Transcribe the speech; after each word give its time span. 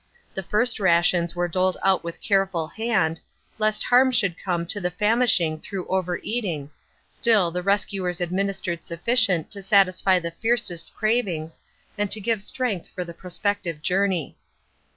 The 0.33 0.41
first 0.41 0.79
rations 0.79 1.35
were 1.35 1.47
doled 1.47 1.77
out 1.83 2.03
with 2.03 2.21
careful 2.21 2.65
hand, 2.69 3.21
lest 3.59 3.83
harm 3.83 4.11
should 4.11 4.35
come 4.43 4.65
to 4.65 4.81
the 4.81 4.89
famishing 4.89 5.59
through 5.59 5.85
overeating, 5.89 6.71
still, 7.07 7.51
the 7.51 7.61
rescuers 7.61 8.19
administered 8.19 8.83
sufficient 8.83 9.51
to 9.51 9.61
satisfy 9.61 10.17
the 10.17 10.31
fiercest 10.31 10.95
cravings 10.95 11.59
and 11.99 12.09
to 12.09 12.19
give 12.19 12.41
strength 12.41 12.89
for 12.95 13.05
the 13.05 13.13
prospective 13.13 13.83
journey. 13.83 14.35